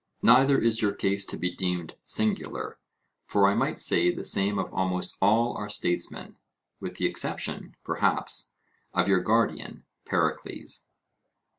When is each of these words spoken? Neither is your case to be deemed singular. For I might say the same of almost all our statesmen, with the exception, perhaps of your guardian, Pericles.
Neither 0.23 0.57
is 0.59 0.81
your 0.81 0.93
case 0.93 1.25
to 1.25 1.37
be 1.37 1.53
deemed 1.55 1.93
singular. 2.05 2.79
For 3.27 3.47
I 3.47 3.53
might 3.53 3.77
say 3.77 4.09
the 4.09 4.23
same 4.23 4.57
of 4.57 4.73
almost 4.73 5.15
all 5.21 5.55
our 5.55 5.69
statesmen, 5.69 6.37
with 6.79 6.95
the 6.95 7.05
exception, 7.05 7.75
perhaps 7.83 8.51
of 8.95 9.07
your 9.07 9.19
guardian, 9.21 9.83
Pericles. 10.05 10.87